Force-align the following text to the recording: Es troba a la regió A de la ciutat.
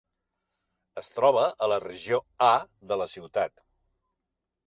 Es 1.01 1.09
troba 1.17 1.43
a 1.65 1.67
la 1.73 1.77
regió 1.83 2.19
A 2.45 2.49
de 2.93 2.99
la 3.03 3.09
ciutat. 3.13 3.65